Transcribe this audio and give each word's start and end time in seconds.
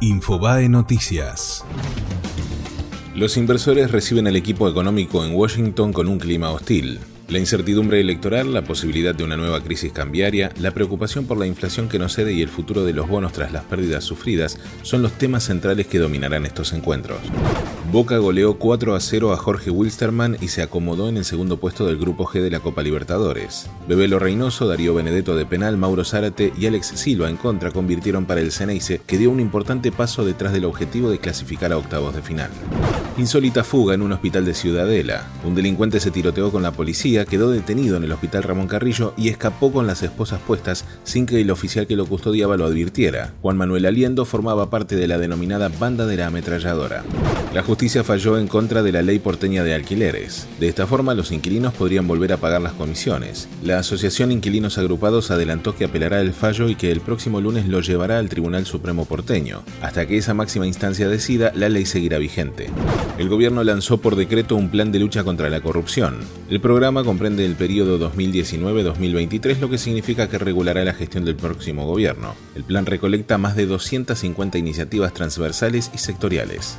Infobae 0.00 0.68
Noticias. 0.68 1.64
Los 3.16 3.36
inversores 3.36 3.90
reciben 3.90 4.28
al 4.28 4.36
equipo 4.36 4.68
económico 4.68 5.24
en 5.24 5.34
Washington 5.34 5.92
con 5.92 6.06
un 6.06 6.20
clima 6.20 6.52
hostil. 6.52 7.00
La 7.26 7.40
incertidumbre 7.40 8.00
electoral, 8.00 8.54
la 8.54 8.62
posibilidad 8.62 9.12
de 9.12 9.24
una 9.24 9.36
nueva 9.36 9.60
crisis 9.60 9.92
cambiaria, 9.92 10.52
la 10.60 10.70
preocupación 10.70 11.26
por 11.26 11.36
la 11.36 11.48
inflación 11.48 11.88
que 11.88 11.98
no 11.98 12.08
cede 12.08 12.32
y 12.32 12.42
el 12.42 12.48
futuro 12.48 12.84
de 12.84 12.92
los 12.92 13.08
bonos 13.08 13.32
tras 13.32 13.50
las 13.50 13.64
pérdidas 13.64 14.04
sufridas 14.04 14.60
son 14.82 15.02
los 15.02 15.12
temas 15.14 15.42
centrales 15.42 15.88
que 15.88 15.98
dominarán 15.98 16.46
estos 16.46 16.72
encuentros. 16.74 17.18
Boca 17.90 18.18
goleó 18.18 18.58
4 18.58 18.94
a 18.94 19.00
0 19.00 19.32
a 19.32 19.38
Jorge 19.38 19.70
Wilstermann 19.70 20.36
y 20.42 20.48
se 20.48 20.60
acomodó 20.60 21.08
en 21.08 21.16
el 21.16 21.24
segundo 21.24 21.56
puesto 21.56 21.86
del 21.86 21.96
Grupo 21.96 22.26
G 22.26 22.42
de 22.42 22.50
la 22.50 22.60
Copa 22.60 22.82
Libertadores. 22.82 23.70
Bebelo 23.88 24.18
Reynoso, 24.18 24.68
Darío 24.68 24.92
Benedetto 24.92 25.34
de 25.34 25.46
penal, 25.46 25.78
Mauro 25.78 26.04
Zárate 26.04 26.52
y 26.58 26.66
Alex 26.66 26.88
Silva 26.96 27.30
en 27.30 27.38
contra 27.38 27.70
convirtieron 27.70 28.26
para 28.26 28.42
el 28.42 28.52
Ceneice, 28.52 29.00
que 29.06 29.16
dio 29.16 29.30
un 29.30 29.40
importante 29.40 29.90
paso 29.90 30.26
detrás 30.26 30.52
del 30.52 30.66
objetivo 30.66 31.08
de 31.08 31.18
clasificar 31.18 31.72
a 31.72 31.78
octavos 31.78 32.14
de 32.14 32.20
final. 32.20 32.50
Insólita 33.16 33.64
fuga 33.64 33.94
en 33.94 34.02
un 34.02 34.12
hospital 34.12 34.44
de 34.44 34.54
Ciudadela. 34.54 35.26
Un 35.42 35.54
delincuente 35.54 35.98
se 35.98 36.10
tiroteó 36.10 36.52
con 36.52 36.62
la 36.62 36.72
policía, 36.72 37.24
quedó 37.24 37.50
detenido 37.50 37.96
en 37.96 38.04
el 38.04 38.12
hospital 38.12 38.42
Ramón 38.42 38.68
Carrillo 38.68 39.14
y 39.16 39.28
escapó 39.30 39.72
con 39.72 39.86
las 39.86 40.02
esposas 40.02 40.40
puestas 40.42 40.84
sin 41.04 41.24
que 41.24 41.40
el 41.40 41.50
oficial 41.50 41.86
que 41.86 41.96
lo 41.96 42.04
custodiaba 42.04 42.58
lo 42.58 42.66
advirtiera. 42.66 43.32
Juan 43.40 43.56
Manuel 43.56 43.86
Aliendo 43.86 44.26
formaba 44.26 44.68
parte 44.68 44.94
de 44.94 45.08
la 45.08 45.16
denominada 45.16 45.70
banda 45.70 46.04
de 46.04 46.18
la 46.18 46.26
ametralladora. 46.26 47.02
La 47.54 47.62
justicia 47.78 48.02
falló 48.02 48.38
en 48.38 48.48
contra 48.48 48.82
de 48.82 48.90
la 48.90 49.02
ley 49.02 49.20
porteña 49.20 49.62
de 49.62 49.72
alquileres. 49.72 50.48
De 50.58 50.66
esta 50.66 50.88
forma, 50.88 51.14
los 51.14 51.30
inquilinos 51.30 51.72
podrían 51.74 52.08
volver 52.08 52.32
a 52.32 52.36
pagar 52.38 52.60
las 52.60 52.72
comisiones. 52.72 53.48
La 53.62 53.78
Asociación 53.78 54.32
Inquilinos 54.32 54.78
Agrupados 54.78 55.30
adelantó 55.30 55.76
que 55.76 55.84
apelará 55.84 56.20
el 56.20 56.32
fallo 56.32 56.68
y 56.68 56.74
que 56.74 56.90
el 56.90 57.00
próximo 57.00 57.40
lunes 57.40 57.68
lo 57.68 57.80
llevará 57.80 58.18
al 58.18 58.28
Tribunal 58.28 58.66
Supremo 58.66 59.04
porteño. 59.04 59.62
Hasta 59.80 60.08
que 60.08 60.16
esa 60.16 60.34
máxima 60.34 60.66
instancia 60.66 61.08
decida, 61.08 61.52
la 61.54 61.68
ley 61.68 61.86
seguirá 61.86 62.18
vigente 62.18 62.66
el 63.18 63.28
gobierno 63.28 63.64
lanzó 63.64 63.98
por 63.98 64.14
decreto 64.14 64.54
un 64.54 64.70
plan 64.70 64.92
de 64.92 65.00
lucha 65.00 65.24
contra 65.24 65.50
la 65.50 65.60
corrupción. 65.60 66.18
El 66.48 66.60
programa 66.60 67.02
comprende 67.02 67.44
el 67.44 67.56
periodo 67.56 67.98
2019-2023, 68.12 69.58
lo 69.58 69.68
que 69.68 69.76
significa 69.76 70.28
que 70.28 70.38
regulará 70.38 70.84
la 70.84 70.94
gestión 70.94 71.24
del 71.24 71.34
próximo 71.34 71.84
gobierno. 71.84 72.34
El 72.54 72.62
plan 72.62 72.86
recolecta 72.86 73.36
más 73.36 73.56
de 73.56 73.66
250 73.66 74.58
iniciativas 74.58 75.12
transversales 75.14 75.90
y 75.92 75.98
sectoriales. 75.98 76.78